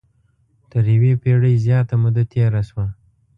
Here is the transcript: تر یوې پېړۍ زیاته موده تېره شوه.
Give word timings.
تر 0.71 0.83
یوې 0.95 1.13
پېړۍ 1.21 1.55
زیاته 1.65 1.95
موده 2.03 2.23
تېره 2.31 2.61
شوه. 2.69 2.85